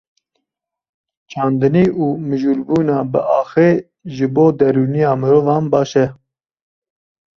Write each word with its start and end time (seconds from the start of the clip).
Çandinî 1.31 1.85
û 2.05 2.05
mijûlbûna 2.27 2.99
bi 3.11 3.21
axê 3.39 3.71
ji 4.15 4.27
bo 4.33 4.45
derûniya 4.59 5.11
mirovan 5.21 5.65
baş 5.73 5.91
e. 6.05 6.05